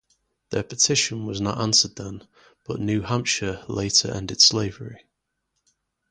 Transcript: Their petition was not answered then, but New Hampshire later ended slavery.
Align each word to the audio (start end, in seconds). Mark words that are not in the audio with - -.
Their 0.49 0.63
petition 0.63 1.27
was 1.27 1.39
not 1.41 1.61
answered 1.61 1.95
then, 1.95 2.27
but 2.63 2.79
New 2.79 3.01
Hampshire 3.03 3.63
later 3.67 4.09
ended 4.11 4.41
slavery. 4.41 5.05